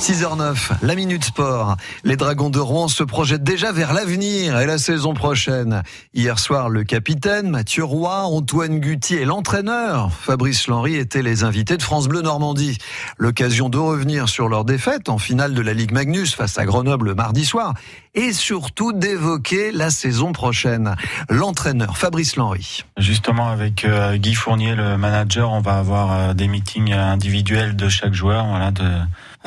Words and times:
6h09, 0.00 0.70
la 0.80 0.94
Minute 0.94 1.26
Sport. 1.26 1.76
Les 2.04 2.16
Dragons 2.16 2.48
de 2.48 2.58
Rouen 2.58 2.88
se 2.88 3.02
projettent 3.02 3.42
déjà 3.42 3.70
vers 3.70 3.92
l'avenir 3.92 4.58
et 4.58 4.64
la 4.64 4.78
saison 4.78 5.12
prochaine. 5.12 5.82
Hier 6.14 6.38
soir, 6.38 6.70
le 6.70 6.84
capitaine 6.84 7.50
Mathieu 7.50 7.84
Roy, 7.84 8.22
Antoine 8.22 8.80
Gutti 8.80 9.16
et 9.16 9.26
l'entraîneur 9.26 10.10
Fabrice 10.10 10.68
Lenry 10.68 10.96
étaient 10.96 11.20
les 11.20 11.44
invités 11.44 11.76
de 11.76 11.82
France 11.82 12.08
Bleu 12.08 12.22
Normandie. 12.22 12.78
L'occasion 13.18 13.68
de 13.68 13.76
revenir 13.76 14.30
sur 14.30 14.48
leur 14.48 14.64
défaite 14.64 15.10
en 15.10 15.18
finale 15.18 15.52
de 15.52 15.60
la 15.60 15.74
Ligue 15.74 15.92
Magnus 15.92 16.34
face 16.34 16.56
à 16.56 16.64
Grenoble 16.64 17.14
mardi 17.14 17.44
soir 17.44 17.74
et 18.14 18.32
surtout 18.32 18.94
d'évoquer 18.94 19.70
la 19.70 19.90
saison 19.90 20.32
prochaine. 20.32 20.96
L'entraîneur 21.28 21.98
Fabrice 21.98 22.36
Lenry. 22.36 22.84
Justement, 22.96 23.48
avec 23.48 23.84
euh, 23.84 24.16
Guy 24.16 24.34
Fournier, 24.34 24.74
le 24.74 24.96
manager, 24.96 25.52
on 25.52 25.60
va 25.60 25.76
avoir 25.76 26.12
euh, 26.12 26.32
des 26.32 26.48
meetings 26.48 26.94
individuels 26.94 27.76
de 27.76 27.90
chaque 27.90 28.14
joueur, 28.14 28.46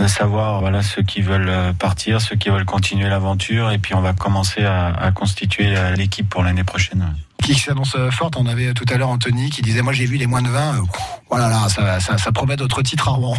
savoir 0.07 0.59
voilà 0.59 0.81
ceux 0.81 1.03
qui 1.03 1.21
veulent 1.21 1.49
euh, 1.49 1.73
partir, 1.73 2.21
ceux 2.21 2.35
qui 2.35 2.49
veulent 2.49 2.65
continuer 2.65 3.09
l'aventure, 3.09 3.71
et 3.71 3.77
puis 3.77 3.93
on 3.93 4.01
va 4.01 4.13
commencer 4.13 4.63
à, 4.63 4.87
à 4.87 5.11
constituer 5.11 5.75
euh, 5.75 5.95
l'équipe 5.95 6.27
pour 6.29 6.43
l'année 6.43 6.63
prochaine. 6.63 7.15
Qui 7.43 7.55
s'annonce 7.55 7.95
euh, 7.95 8.09
forte. 8.09 8.37
On 8.37 8.45
avait 8.45 8.73
tout 8.73 8.85
à 8.89 8.97
l'heure 8.97 9.09
Anthony 9.09 9.49
qui 9.49 9.61
disait 9.61 9.81
moi 9.81 9.93
j'ai 9.93 10.05
vu 10.05 10.17
les 10.17 10.27
moins 10.27 10.41
de 10.41 10.47
20. 10.47 10.83
Voilà 11.29 11.49
là, 11.49 11.67
ça, 11.69 11.99
ça, 11.99 12.17
ça 12.17 12.31
promet 12.31 12.55
d'autres 12.55 12.81
titres 12.81 13.09
à 13.09 13.11
Rouen. 13.11 13.35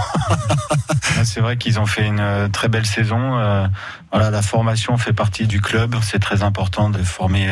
C'est 1.25 1.41
vrai 1.41 1.57
qu'ils 1.57 1.79
ont 1.81 1.87
fait 1.87 2.07
une 2.07 2.51
très 2.53 2.69
belle 2.69 2.87
saison. 2.87 3.39
Voilà, 4.11 4.31
la 4.31 4.43
formation 4.43 4.99
fait 4.99 5.13
partie 5.13 5.47
du 5.47 5.61
club. 5.61 5.95
C'est 6.03 6.19
très 6.19 6.43
important 6.43 6.91
de 6.91 6.99
former 6.99 7.49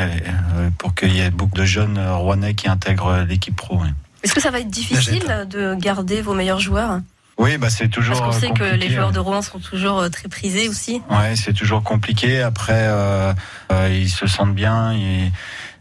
pour 0.79 0.95
qu'il 0.95 1.15
y 1.15 1.21
ait 1.21 1.31
beaucoup 1.31 1.57
de 1.57 1.65
jeunes 1.65 1.99
Rouennais 1.99 2.55
qui 2.55 2.69
intègrent 2.69 3.21
l'équipe 3.21 3.55
pro. 3.55 3.81
Est-ce 4.25 4.35
que 4.35 4.41
ça 4.41 4.51
va 4.51 4.59
être 4.59 4.69
difficile 4.69 5.47
de 5.49 5.75
garder 5.77 6.23
vos 6.23 6.35
meilleurs 6.35 6.61
joueurs? 6.61 6.99
Oui, 7.43 7.59
bah 7.59 7.71
c'est 7.71 7.89
toujours. 7.89 8.21
Parce 8.21 8.37
qu'on 8.37 8.41
sait 8.41 8.53
que 8.53 8.77
les 8.77 8.89
joueurs 8.89 9.11
de 9.11 9.19
Rouen 9.19 9.43
sont 9.43 9.59
toujours 9.59 9.99
euh, 9.99 10.09
très 10.09 10.29
prisés 10.29 10.69
aussi. 10.69 11.03
Ouais, 11.11 11.35
c'est 11.35 11.53
toujours 11.53 11.83
compliqué. 11.83 12.41
Après, 12.41 12.87
euh, 12.87 13.33
euh, 13.73 13.89
ils 13.93 14.09
se 14.09 14.29
sentent 14.29 14.55
bien. 14.55 14.93
Euh, 14.95 15.29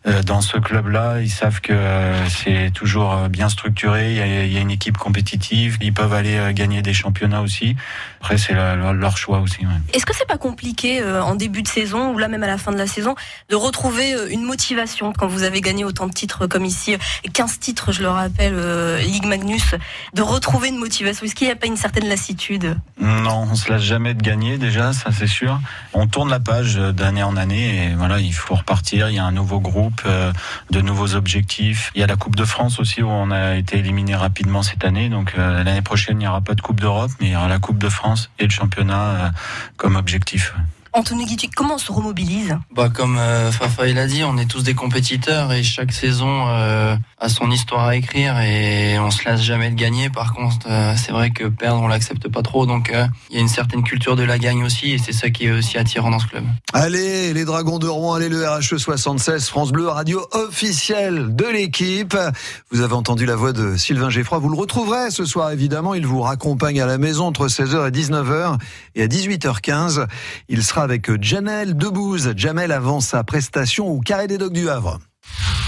dans 0.04 0.42
ce 0.42 0.58
club-là, 0.58 1.22
ils 1.22 1.30
savent 1.30 1.62
que 1.62 1.74
euh, 1.74 2.28
c'est 2.28 2.72
toujours 2.74 3.14
euh, 3.14 3.28
bien 3.28 3.50
structuré. 3.50 4.12
Il 4.12 4.52
y, 4.52 4.58
a, 4.58 4.60
une 4.60 4.72
équipe 4.72 4.98
compétitive. 4.98 5.78
Ils 5.80 5.94
peuvent 5.94 6.14
aller 6.14 6.54
gagner 6.54 6.82
des 6.82 6.94
championnats 6.94 7.42
aussi. 7.42 7.76
Après, 8.20 8.38
c'est 8.38 8.54
leur 8.54 9.18
choix 9.18 9.40
aussi. 9.40 9.60
Est-ce 9.94 10.06
que 10.06 10.16
c'est 10.16 10.28
pas 10.28 10.38
compliqué 10.38 11.04
en 11.04 11.36
début 11.36 11.62
de 11.62 11.68
saison 11.68 12.14
ou 12.14 12.18
là 12.18 12.28
même 12.28 12.44
à 12.44 12.48
la 12.48 12.58
fin 12.58 12.72
de 12.72 12.78
la 12.78 12.88
saison 12.88 13.16
de 13.50 13.56
retrouver 13.56 14.16
une 14.30 14.44
motivation 14.44 15.14
quand 15.14 15.28
vous 15.28 15.44
avez 15.44 15.62
gagné 15.62 15.84
autant 15.84 16.08
de 16.08 16.14
titres 16.14 16.46
comme 16.48 16.66
ici, 16.66 16.96
15 17.34 17.60
titres, 17.60 17.92
je 17.92 18.02
le 18.02 18.10
rappelle, 18.10 18.56
Ligue 19.00 19.26
Magnus, 19.26 19.76
de 20.14 20.22
retrouver 20.22 20.70
une 20.70 20.78
motivation? 20.78 21.26
Est-ce 21.26 21.34
qu'il 21.34 21.48
n'y 21.48 21.54
a 21.54 21.56
pas 21.56 21.68
une 21.68 21.78
certaine 21.78 22.08
lassitude? 22.08 22.78
Non, 23.00 23.48
on 23.52 23.56
se 23.56 23.72
lasse 23.72 23.82
jamais 23.82 24.14
de 24.14 24.22
gagner 24.22 24.58
déjà, 24.58 24.94
ça 24.94 25.12
c'est 25.12 25.28
sûr. 25.28 25.60
On 25.94 26.06
tourne 26.08 26.30
la 26.30 26.40
page 26.40 26.76
d'année 26.76 27.24
en 27.24 27.36
année 27.36 27.86
et 27.86 27.96
voilà, 27.96 28.20
il 28.20 28.34
faut 28.34 28.56
repartir. 28.56 29.10
Il 29.10 29.16
y 29.16 29.20
a 29.20 29.26
un 29.26 29.32
nouveau 29.32 29.60
groupe 29.60 29.91
euh, 30.06 30.32
de 30.70 30.82
nouveaux 30.82 31.16
objectifs. 31.16 31.92
Il 31.96 32.02
y 32.02 32.04
a 32.04 32.08
la 32.08 32.16
Coupe 32.16 32.36
de 32.36 32.46
France 32.46 32.80
aussi 32.80 33.02
où 33.02 33.10
on 33.10 33.32
a 33.32 33.56
été 33.56 33.78
éliminé 33.78 34.16
rapidement 34.16 34.64
cette 34.64 34.84
année. 34.84 35.10
Donc 35.10 35.34
euh, 35.38 35.64
l'année 35.64 35.82
prochaine, 35.82 36.18
il 36.18 36.24
n'y 36.24 36.28
aura 36.28 36.42
pas 36.42 36.56
de 36.56 36.62
Coupe 36.62 36.80
d'Europe, 36.80 37.12
mais 37.20 37.28
il 37.28 37.32
y 37.32 37.36
aura 37.36 37.48
la 37.48 37.60
Coupe 37.60 37.78
de 37.78 37.90
France 37.90 38.30
et 38.40 38.44
le 38.44 38.50
championnat 38.50 39.02
euh, 39.02 39.30
comme 39.78 39.96
objectif. 39.96 40.54
Anthony 40.94 41.26
Guitti, 41.26 41.50
comment 41.50 41.76
on 41.76 41.78
se 41.78 41.92
remobilise 41.92 42.58
bah, 42.76 42.90
Comme 42.90 43.18
Fafa 43.52 43.88
il 43.88 43.98
a 43.98 44.08
dit, 44.08 44.24
on 44.24 44.38
est 44.38 44.46
tous 44.46 44.64
des 44.64 44.74
compétiteurs 44.74 45.54
et 45.54 45.64
chaque 45.64 45.94
saison 45.94 46.46
a 46.48 47.30
son 47.30 47.50
histoire 47.50 47.86
à 47.86 47.96
écrire 47.96 48.38
et 48.40 49.00
on 49.00 49.10
se 49.10 49.24
lasse 49.24 49.42
jamais 49.42 49.70
de 49.70 49.76
gagner. 49.76 50.10
Par 50.10 50.34
contre, 50.34 50.68
c'est 50.98 51.12
vrai 51.12 51.32
que 51.32 51.46
perdre, 51.46 51.82
on 51.82 51.88
l'accepte 51.88 52.28
pas 52.28 52.42
trop. 52.42 52.66
Donc 52.66 52.92
il 53.30 53.36
y 53.36 53.40
a 53.40 53.42
une 53.42 53.48
certaine 53.48 53.84
culture 53.84 54.18
de 54.18 54.24
la 54.24 54.38
gagne 54.38 54.64
aussi 54.64 54.92
et 54.92 54.98
c'est 54.98 55.14
ça 55.14 55.30
qui 55.30 55.46
est 55.46 55.52
aussi 55.52 55.78
attirant 55.78 56.10
dans 56.10 56.20
ce 56.20 56.28
club. 56.28 56.44
Allez, 56.74 57.34
les 57.34 57.46
Dragons 57.46 57.80
de 57.80 57.88
Rouen, 57.88 58.16
allez 58.16 58.30
le 58.30 58.46
RHE 58.46 58.78
76, 58.78 59.48
France 59.48 59.72
Bleu, 59.72 59.88
radio 59.88 60.28
officielle 60.34 61.36
de 61.36 61.46
l'équipe. 61.46 62.18
Vous 62.72 62.82
avez 62.82 62.94
entendu 62.94 63.26
la 63.26 63.36
voix 63.36 63.54
de 63.54 63.78
Sylvain 63.78 64.10
Geffroy, 64.10 64.40
vous 64.40 64.50
le 64.50 64.58
retrouverez 64.58 65.10
ce 65.12 65.24
soir 65.24 65.52
évidemment, 65.52 65.94
il 65.94 66.06
vous 66.06 66.22
raccompagne 66.22 66.82
à 66.82 66.86
la 66.86 66.98
maison 66.98 67.28
entre 67.28 67.48
16h 67.48 67.88
et 67.88 67.92
19h 67.92 68.58
et 68.96 69.04
à 69.04 69.08
18h15, 69.08 70.08
il 70.50 70.64
sera 70.64 70.81
avec 70.82 71.22
Janelle 71.22 71.76
Debouze. 71.76 72.34
Jamel 72.36 72.72
avant 72.72 73.00
sa 73.00 73.24
prestation 73.24 73.88
au 73.88 74.00
Carré 74.00 74.28
des 74.28 74.38
Docks 74.38 74.54
du 74.54 74.70
Havre. 74.70 75.00